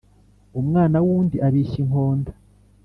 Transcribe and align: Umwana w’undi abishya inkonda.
Umwana 0.61 0.97
w’undi 1.05 1.37
abishya 1.47 1.79
inkonda. 1.83 2.31